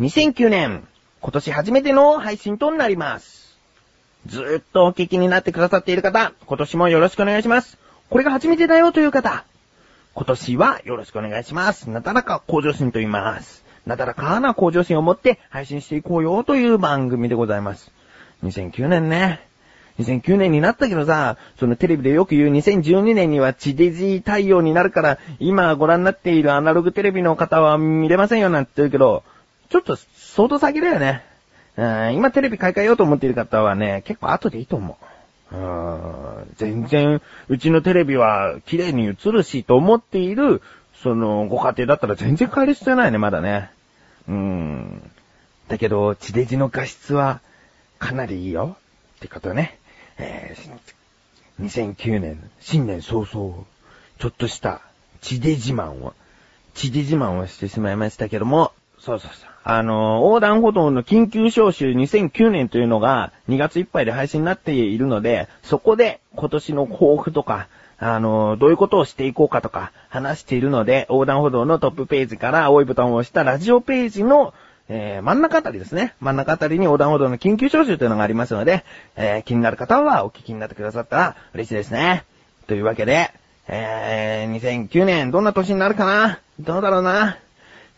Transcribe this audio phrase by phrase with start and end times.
[0.00, 0.86] 2009年、
[1.20, 3.58] 今年初めての配信となります。
[4.26, 7.78] ずーっとお聞きになってくださっている方、今年もよろしくお願いします。
[8.08, 9.44] これが初めてだよという方、
[10.14, 11.90] 今年はよろしくお願いします。
[11.90, 13.64] なだらか向上心と言います。
[13.86, 17.90] なだらかな向上心を持って配信していこうよという番組でございます。
[18.44, 19.48] 2009年ね。
[19.98, 29.24] 2009年になったけどさ、そのテレビでよく言う2012年には地デジ対応になるから、今ご覧になっているアナログテレビの方は見れませんよなんて言うけど、
[29.68, 31.24] ちょっと相当先だよね。
[31.76, 35.56] うん今テレビ買い替えようと思っている方はね、結構後でいいと思う。
[35.56, 40.60] うん全然、うちのテレビは綺麗に映るしと思っている、
[41.02, 43.70] その、ご家庭だったら全然変える必要ないね、まだね。
[44.28, 45.10] うん。
[45.68, 47.40] だけど、地デジの画質は、
[47.98, 48.76] かなりいいよ。
[49.16, 49.78] ってことね。
[50.18, 53.64] えー、2009年、新年早々、
[54.18, 54.82] ちょっとした、
[55.20, 56.14] 地デジマンを、
[56.74, 59.50] 地デジマンをしてしまいましたけども、そうそうそう。
[59.64, 74.54] あの、横断歩道の緊急招集2009年というのが2月いっぱいで配信になっているので、そこで今年の抱負とか、あの、どういうことをしていこうかとか話しているので、横断歩道のトップページから青いボタンを押したラジオページの、
[74.88, 76.14] えー、真ん中あたりですね。
[76.20, 78.84] 真ん中あたりに横断歩道の緊急招集というのがありますので、
[79.16, 82.24] えー、気になる方はお聞きになってくださったら嬉しいですね。
[82.68, 83.32] というわけで、
[83.66, 86.38] えー、2009年どんな年になるかな？
[86.60, 87.36] どうだろうな？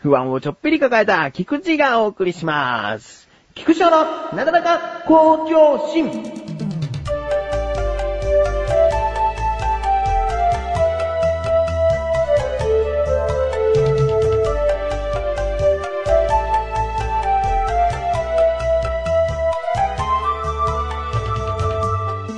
[0.01, 3.29] 不安をちょっぴり抱えた菊池がお送りします。
[3.53, 3.91] 菊池の
[4.33, 6.41] なだらか向上心。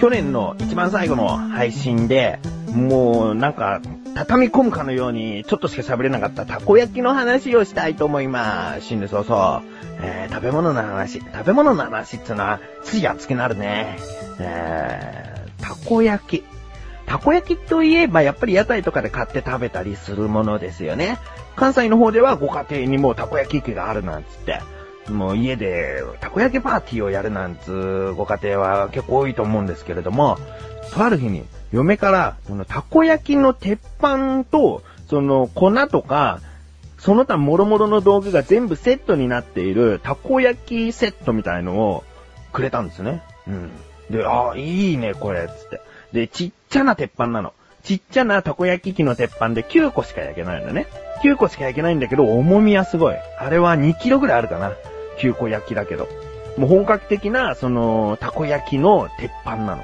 [0.01, 2.39] 去年の一番最後の配信で、
[2.73, 3.79] もうなんか、
[4.15, 8.85] 畳み込むかのように、ちょっとしか喋れなかったたこ焼きの話をしたいと思います。
[8.85, 9.63] 新年早々。
[10.01, 11.19] えー、食べ物の話。
[11.19, 13.97] 食べ物の話っていうのは、つい熱くなるね。
[14.39, 16.43] えー、たこ焼き。
[17.05, 21.17] たこ焼きといえば、やっぱり屋台とかで買って食べたりするものですよね。
[21.55, 24.61] 関西の方ではご家庭にもたこ焼き器があるなんつって。
[25.09, 30.37] もう家でたこ焼きパーティーをやるなんつうご家庭は結構多いと思うんですけれども、
[30.93, 36.39] とある日に嫁から、このたこ焼きの鉄板と、その粉とか、
[36.99, 42.03] その他諸々の道具が全部セットになっているたこ焼きセットみたいのを
[42.53, 43.23] くれたんですね。
[43.47, 43.71] うん。
[44.09, 45.81] で、ああ、いいね、これ、つって。
[46.13, 47.53] で、ちっちゃな鉄板なの。
[47.83, 50.87] ちっちゃなたこ焼き器の鉄板で9個しか焼けないのね。
[51.23, 53.15] 9個しか焼けないんだけど、重みはすごい。
[53.39, 54.71] あれは2キロぐらいあるかな。
[55.17, 56.07] 9個焼きだけど。
[56.57, 59.83] もう本格的な、その、たこ焼きの鉄板なの。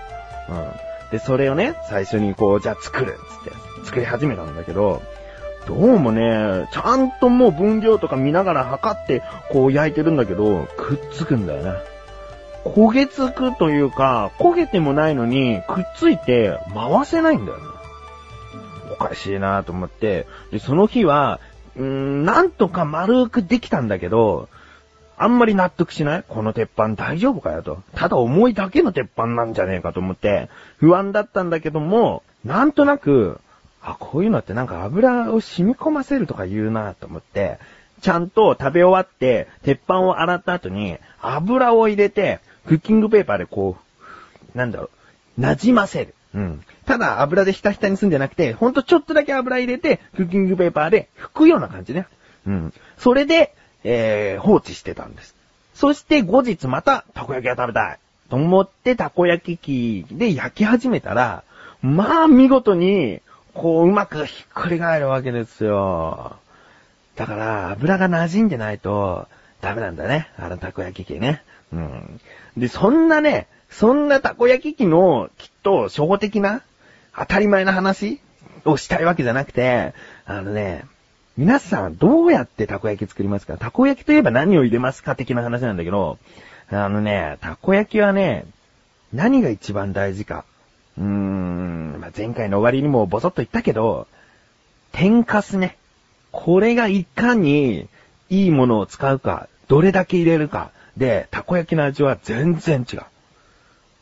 [0.50, 0.72] うん。
[1.12, 5.02] で、それをね、最初にこう、じゃあ作る、つって、作り始めたんだけど、
[5.68, 11.74] どうもね、ちゃんともう分量とか見ながら測って、こう焼いてるんだけど、くっつくんだよね。
[12.66, 17.64] 焦げつくというか、焦げてもないのに、くっついて回せないんだよね。
[18.92, 21.40] おかしいなと思って、で、その日は、
[21.76, 24.50] うーん、なんとか丸くできたんだけど、
[25.22, 26.24] あんまり納得しない？
[26.28, 27.84] この鉄板大丈夫かよと。
[27.94, 33.42] ただ重いだけの鉄板なんじゃねえかと思って、不安だったんだけども、なんとなく、
[33.82, 37.60] あ、こういうのってなんか油を染み込ませるとか言うなと思って、
[38.02, 43.78] ちゃんと食べ終わって、鉄板を洗った後に、油を入れて、クッキングペーパーでこ
[44.56, 44.90] う、なんだろ
[45.38, 46.16] う、馴染ませる。
[46.34, 46.64] うん。
[46.86, 52.08] ただ油でひたひたにすんじゃなくて、ほんとちょっとだけ油入れて、クッキングペーパーで拭くような感じね。
[52.48, 52.74] うん。
[52.98, 53.54] それで、
[53.84, 55.36] えー、放置してたんです。
[55.74, 58.00] そして後日また、たこ焼きが食べたい。
[58.30, 61.44] と思って、たこ焼き器で焼き始めたら、
[61.82, 63.22] まあ、見事に、
[63.54, 66.36] こう、うまくひっくり返るわけですよ。
[67.16, 69.28] だから、油が馴染んでないと、
[69.62, 70.30] ダメなんだね。
[70.38, 71.42] あのたこ焼き器ね。
[71.74, 72.22] うん。
[72.58, 76.62] で、そんなね、そんなたこ焼き器の、きっと、初歩的な、
[77.16, 78.20] 当たり前な話
[78.66, 79.94] をしたいわけじゃなくて、
[80.26, 80.86] あのね、
[81.40, 83.56] 皆さんどうやってたこ焼き作りますか？
[83.56, 86.18] たこ焼きといえば何を入れますか的な話なんだけど、
[86.70, 88.44] あのね、たこ焼きはね、
[89.14, 90.44] 何が一番大事か。
[90.98, 94.06] うーん、まあ、前回の終わりにもボソッと言ったけど、
[94.92, 95.78] 天かすね。
[96.34, 97.88] これがいかに
[98.30, 103.02] いいものを使うか、どれだけ入れるか、で、たこ焼きの味は全然違う。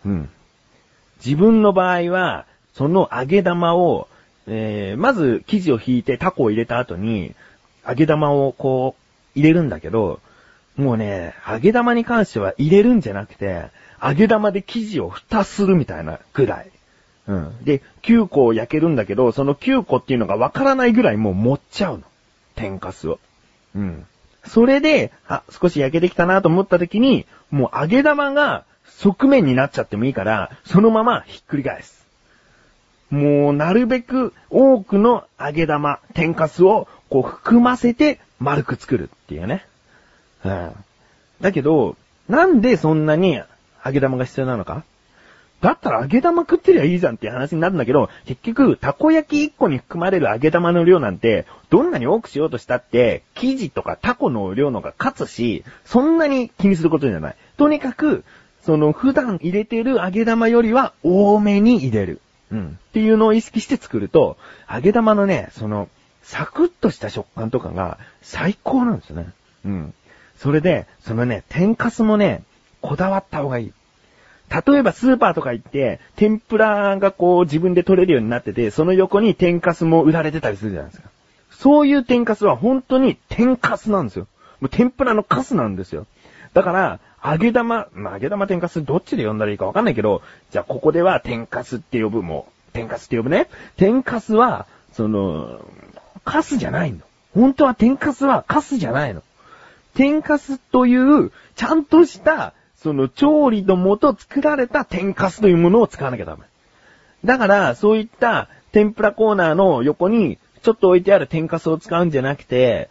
[0.08, 0.30] うん。
[1.24, 4.08] 自分の場合は、その揚げ玉を、
[4.48, 7.36] えー、まず生地を引いてタコを入れた後に、
[7.88, 8.96] 揚げ玉をこ
[9.36, 10.20] う、入れるんだけど、
[10.76, 13.66] もうね、揚げ玉に関しては入れるんじゃなくて、
[14.02, 16.72] 揚げ玉で生地を蓋するみたいなぐらい。
[17.28, 17.64] うん。
[17.64, 22.04] で、9個焼けるんだけど、その9個っていうのがわからないぐらいもう持っちゃうの。
[22.56, 23.20] 天かすを。
[23.76, 24.06] うん。
[24.46, 31.97] それで、あ、少し焼けてきたなと思った時に、もう揚げ玉が側面になっちゃってもいいから、そのままひっくり返す。
[33.10, 39.66] もう、なるべく多くの揚げ玉、天かすをこう含ませて丸く作るっていうね。
[40.44, 40.72] うん。
[41.42, 41.96] だけど、
[42.28, 43.42] なんでそんなに
[43.86, 44.84] 揚げ玉が必要なのか？
[45.62, 57.36] だったら揚げ玉食ってりゃいいじゃんっていう話になるんだけど、結局、たこ焼き1個に含まれる揚げ玉の量なんて、どんなに多くしようとしたって、生地とかタコの量のが勝つし、そんなに気にすることじゃない。
[57.58, 58.24] とにかく、
[58.62, 62.22] その普段入れてる揚げ玉よりは多めに入れる。
[62.52, 62.80] うん。
[62.90, 64.38] っていうのを意識して作ると、
[64.72, 65.90] 揚げ玉のね、その、
[66.24, 69.30] サクッとした食感とかが最高なんですよね。
[69.66, 69.94] うん。
[70.38, 72.44] それで、そのね、天かすもね、
[72.82, 73.74] こだわった方がいい。
[74.50, 81.10] 例えばスーパーとか行って、天ぷらがこう自分で取れるようになってて、その横に天かすも売られてたりするじゃないですか。
[81.52, 84.28] そういう天かすは本当に天かすなんですよ。
[84.62, 86.06] もう天ぷらのカスなんですよ。
[86.54, 90.22] だから、揚げ玉、まあ、揚げ玉天かすどっちで呼んだらいいかわかんないけど、
[90.52, 93.50] じゃあここでは天かすって呼ぶもう、天かすって呼ぶね。
[93.76, 95.60] 天かすは、その、
[96.24, 97.00] カスじゃないの。
[97.34, 99.24] 本当は天かすはカスじゃないの。
[99.94, 106.44] 天かすという、ちゃんとした、その調理のもと作られた天かすというものを使わなきゃダメ。
[107.26, 112.90] だから、そういった天ぷらコーナーの横に、ちょっと置いてある天かすを使うんじゃなくて、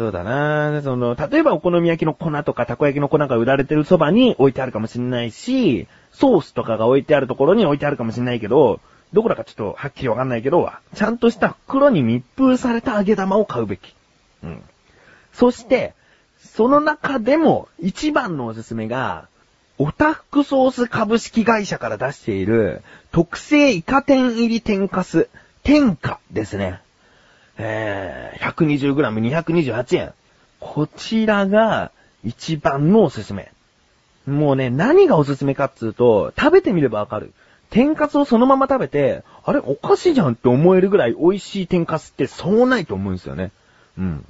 [0.00, 8.80] そうだなその、例えばお好み焼きの粉とかたこ焼きの粉が売られてるそばに置いてあるかもしれないし、ソースとかが置いてあるところに置いてあるかもしれないけど、
[9.12, 13.94] どこだかちょっとはっきりわかんないけど、ちゃんとした袋に密封された揚げ玉を買うべき。
[14.42, 14.62] うん。
[15.34, 15.92] そして、
[16.38, 19.28] その中でも一番のおすすめが、
[19.76, 22.80] オタフクソース株式会社から出している
[23.12, 25.28] 特製イカ天入り天かす、
[25.62, 26.80] 天かですね。
[27.62, 30.12] えー、120g228 円。
[30.60, 31.92] こちらが
[32.24, 33.52] 一番のおすすめ。
[34.26, 37.32] もうね、何がおすすめかっつうと、食べてみればわかる。
[37.68, 43.52] 天かすをそのまま食べて、あれおかしいじゃんって思えるぐらい美味しい天かすってそうないと思うんですよね。
[43.98, 44.24] うん。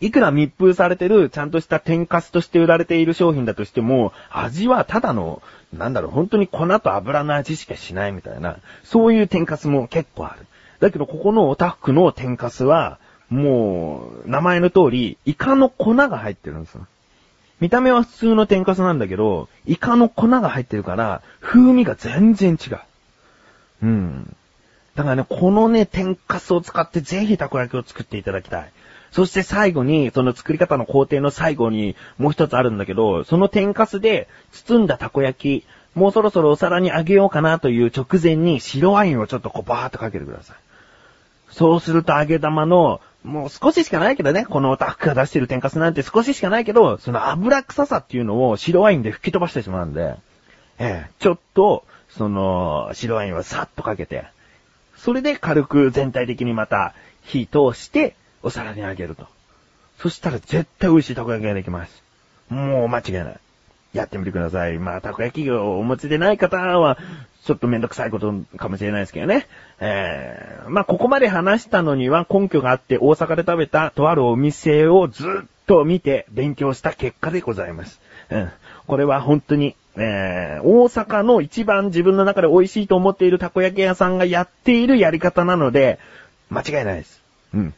[0.00, 5.42] いくら密封されてる、ちゃんとした天かすとして売られている商品だとしても、味はただの、
[5.72, 10.46] なんだろう、本当に粉と油の味しかしないみたいな、そういう天かすも結構ある。
[10.80, 16.86] だけど、ここのオタフクの天かすは、もう、名前の通り、イカの粉が入ってるんですよ。
[17.60, 22.78] 見た目は普通の天かすなんだけど、イカの粉が入ってるから、風味が全然違う。
[23.82, 24.36] うん。
[24.94, 28.72] だからね、このね、天かすを使ってぜひたこ焼きを作っていただきたい。
[29.10, 40.56] そして最後に、その作り方の工程の最後にもう一つあるんだけど、その天かすで包んだたこ焼き、もうそろそろお皿にあげようかなという直前に白ワインをちょっとこうバーっとかけてください。
[41.56, 50.16] そうすると揚げ玉の、もう少ししかないけどね、このタフクが出してる天かすなんて少ししかないけど、その油臭さっていうのを白ワインで吹き飛ばしてしまうんで、
[50.78, 54.26] ええ、ちょっと、その、白ワインをさっとかけて、
[54.98, 56.92] それで軽く全体的にまた
[57.22, 59.26] 火通して、お皿にあげると。
[59.98, 62.02] そしたら絶対美味しいたこ焼きができます。
[62.50, 63.40] もう間違いない。
[63.96, 64.78] やってみてください。
[64.78, 66.98] まあ、たこ焼きをお持ちでない方は、
[67.44, 69.46] ちょっとめんどくさいことかもしれないですけどね。
[69.80, 78.00] えー、まあ、ここまで話したのには根拠があって大阪で食べたとあるお店をずっと見て勉強した結果でございます。
[78.30, 78.50] うん。
[78.88, 86.00] これは本当に、えー、大阪の一番自分の中で美味しいと思っているたこ焼き屋さんがやっているやり方なので、
[86.50, 87.22] 間違いないです。
[87.54, 87.74] うん。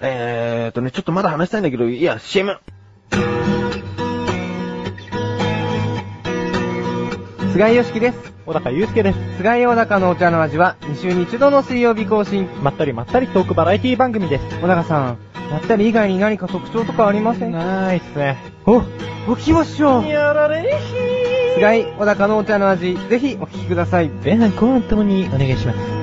[0.00, 2.58] えーとね、ちょっとまだ話したいんだけど、いや、CM!
[7.52, 8.32] 菅井よしきです。
[8.46, 9.18] 小高祐介です。
[9.38, 12.48] 菅井小高のお茶の味は2週に1度の水曜日更新。
[12.62, 14.60] まったりまったりトークバラエティ番組です。
[14.60, 15.18] 小高さん、
[15.50, 17.52] まったり以外に何か特徴とかありません？
[17.52, 18.38] かないっすね。
[18.66, 18.82] お、お
[19.36, 20.06] 聞きましょう。
[20.06, 20.80] やられ
[21.56, 24.08] 菅井小高のお茶の味、ぜひお聞きください。
[24.24, 25.99] 前半後半ともにお願いします。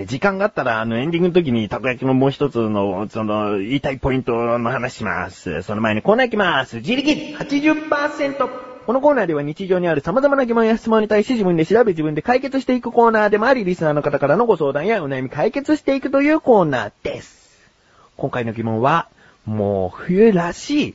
[0.00, 5.62] ね、時間があったら、あの、エンディングの時に、たこ焼きのもう一つの、その、言いたいポイントの話します。
[5.62, 6.76] その前にコーナー行きます。
[6.76, 8.70] 自力 80%!
[8.86, 17.70] このコーナーでは日常にある様々な疑問や質問に対して自分で調べ自分で解決していくコーナーでもあり、リスナーの方からのご相談やお悩み解決していくというコーナーです。
[18.16, 19.08] 今回の疑問は、
[19.44, 20.94] もう冬らしい、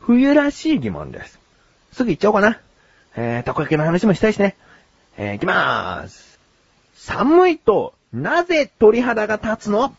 [0.00, 1.38] 冬らしい疑問です。
[1.92, 2.60] すぐ行っちゃおうかな。
[3.16, 4.56] えー、たこ焼きの話もしたいしね。
[5.16, 6.38] えー、行きまーす。
[6.94, 9.92] 寒いと、なぜ鳥肌が立つの？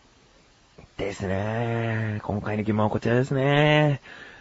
[0.96, 2.22] ですね。
[2.24, 4.00] 今回の疑問はこちらですね。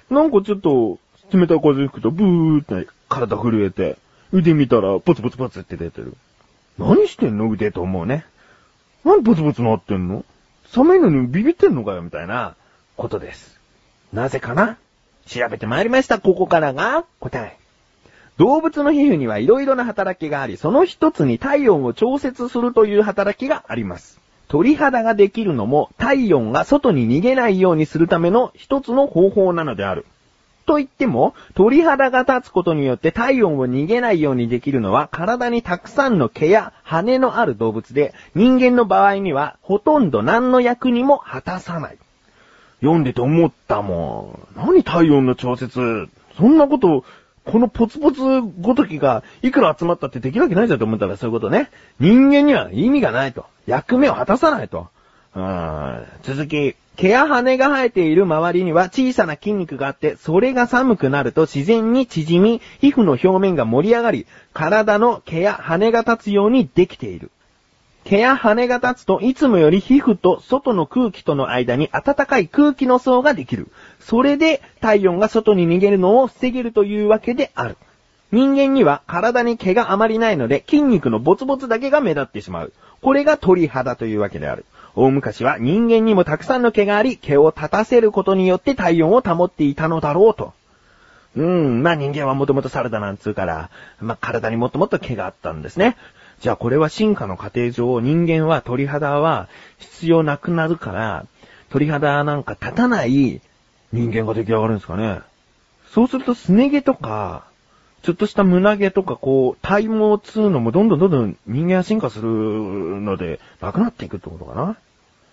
[0.09, 1.01] なんかちょっと、
[1.37, 3.97] 冷たい風吹くとブーって体震えて、
[4.31, 6.17] 腕見たらポツポツポツって出てる。
[6.79, 7.51] 何してんの？
[7.51, 8.25] 腕と思うね。
[9.05, 10.25] 何ブツブツなってんの？
[10.69, 12.55] 寒いのにビビってんのかよみたいな
[12.97, 13.59] ことです。
[14.13, 14.79] なぜかな？
[15.27, 16.21] 調べてまいりました。
[16.21, 17.59] ここからが答え。
[18.37, 24.21] 動物の皮膚には色々な働きがあり、その一つに体温を調節するという働きがあります。
[24.49, 30.05] 鳥肌ができるのも体温が外に逃げないようにするための一つの方法なのである。
[30.67, 41.99] と言っても、鳥肌が立つことによって体温を逃げないようにできるのは体にたくさんの毛や羽のある動物で、人間の場合にはほとんど何の役にも果たさない。
[42.81, 44.59] 読んでて思ったもん。
[44.59, 46.09] 何体温の調節？
[46.37, 47.05] そんなこと、
[47.45, 48.21] このポツポツ
[48.61, 51.71] ごときがいくら集まったってできるわけないじゃんと思ったらそういうことね。
[52.01, 53.47] 人間には意味がないと。
[53.67, 54.89] 役目を果たさないと。
[55.35, 67.31] うん続き、毛や羽が生えている周りには小さな筋肉があって、それが寒くなると自然に縮み、皮膚の表面が盛り上がり、体の毛や羽が立つようにできている。
[68.05, 73.69] 毛や羽が立つといつもより皮膚と外の空気との間に暖かい空気の層ができる。
[73.99, 77.77] それで体温が外に逃げるのを防げるというわけである。
[78.31, 82.73] 人間には体に毛があまりないので筋肉のボツボツだけが目立ってしまう。
[83.01, 84.65] これが鳥肌というわけである。
[84.97, 90.53] 大昔は人間にもたくさんの毛があり、毛を立たせることによって体温を保っていたのだろうと。
[91.37, 93.71] うん、まあ人間はもともとサラダなんつうから、
[94.01, 95.97] まあ体にもっともっと毛があったんですね。
[96.41, 99.49] じゃあこれは進化の過程上、人間は鳥肌は
[99.79, 101.27] 必要なくなるから、
[101.71, 103.41] 鳥肌なんか立たない
[103.93, 105.21] 人間が出来上がるんですかね。
[105.93, 107.45] そうするとすね毛とか、
[108.03, 114.77] ちょっとした胸毛とかこう、体毛つうのもどんどんどんどん人間は進化するので、なくなっていくってことかな。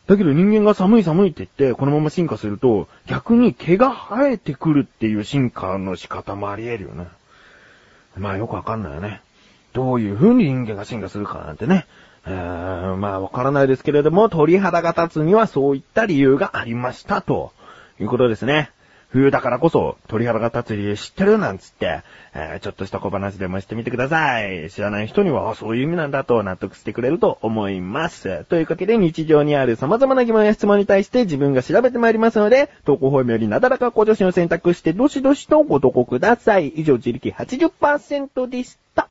[0.08, 7.08] だけど人間が寒い寒いって言って、このまま進化すると、逆に毛が生えてくるっていう進化の仕方もあり得るよね。
[8.18, 9.22] まあよくわかんないよね。
[9.74, 11.86] どういう風に人間が進化するかなんてね。
[12.26, 17.52] えー、まあわからないですけれども、鳥肌が立つにはそういった理由がありました、と
[18.00, 18.72] いうことですね。
[19.12, 22.02] 冬だからこそ鳥肌が立つ理由知ってるなんつって、
[22.34, 24.70] えーちょっとした小話でもしてみてください。
[24.70, 28.46] 知らない人には、そういう意味なんだと納得してくれると思います。
[28.46, 36.70] というわけで日常にある様々な疑問や質問に対して自分が調べてまいりますので、投稿フォームよりなだらか向上心を選択してどしどしとご投稿ください。
[36.70, 39.11] 以上、自力80%でした。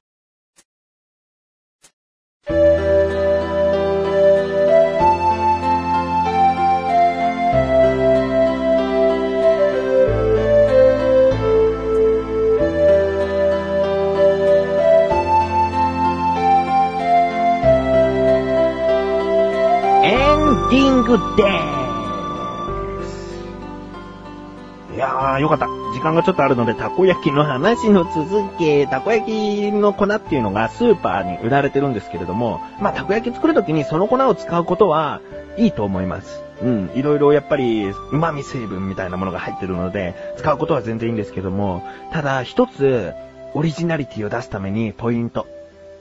[26.10, 35.20] 間がちょっとあるので、たこ焼きの話の続き、たこ焼きの粉っていうのがスーパーに売られてるんですけれども、まあ、たこ焼き作るときにその粉を使うことは
[35.56, 36.42] いいと思います。
[36.62, 43.14] うん、いろいろやっぱり、旨味成分みたいなものが入ってるので、使うことは全然いいんですけども、ただ一つ、
[43.54, 45.46] オリジナリティを出すためにポイント。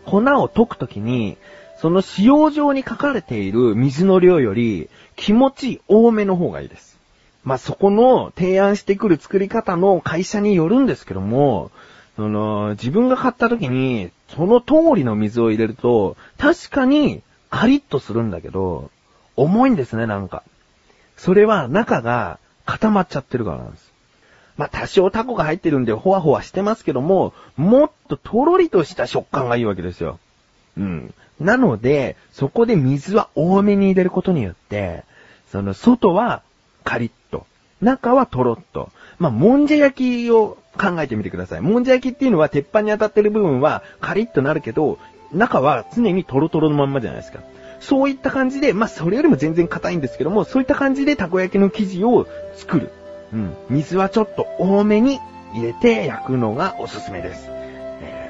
[0.05, 1.37] 粉を溶くときに、
[1.77, 6.98] その使用上に書かれている水の量より気持ち多めの方がいいです。
[7.43, 11.71] まあ、そこの提案してくる作り方の会社によるんですけども、
[12.15, 18.91] その、自分が買った時に、その通りの水を入れると、確かにカリッとするんだけど、
[19.35, 20.43] 重いんですね、なんか。
[21.15, 23.89] それは中が固まっちゃってるからなんです。
[24.57, 30.19] まあ、多少タコが入ってるんで、ほわほわしてますけども、もっととろりとした食感がいいわけですよ。
[30.77, 31.13] うん。
[31.39, 35.05] なので、そこで水は多めに入れることによって、
[35.53, 36.43] その外は
[36.83, 37.45] カリッと、
[37.81, 38.89] 中はトロッと。
[39.17, 41.61] まあ、もんじゃ焼きを考えてみてください。
[41.61, 44.97] もんじゃ焼きっていうのは鉄板に当たってる部分はカリッとなるけど、
[45.33, 47.39] 中は常にトロトロのまんまじゃないですか。
[47.79, 52.91] そういった感じで、まあ、それよりも全然硬いんですけども、そういった感じでたこ焼きの生地を作る。
[53.33, 53.55] うん。
[53.69, 55.19] 水はちょっと多めに
[55.53, 57.47] 入れて焼くのがおすすめです。
[57.49, 58.29] えー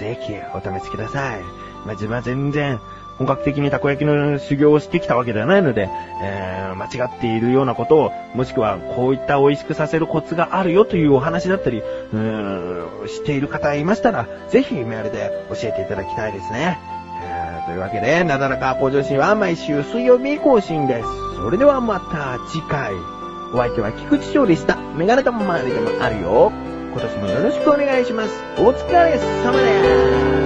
[0.00, 1.40] ぜひお試しください。
[1.84, 2.80] まあ、自分は全然
[3.20, 5.90] 本格的にたこ焼きの修行をしてきたわけではないので、
[6.22, 16.78] えー間違っているようなことを、もしくはこういった美味しくさせるコツがあるよというお話だったり、うーんしている方いましたら、ぜひメールで教えていただきたいですね。
[17.22, 21.08] えーというわけで、なだらか向上心は毎週水曜日更新です。
[21.36, 22.92] それではまた次回。
[23.52, 24.76] お相手は菊池翔でした。
[24.76, 26.52] メガネとも周りでもあるよ。
[26.92, 28.30] 今年もよろしくお願いします。
[28.56, 30.39] お疲れ様です。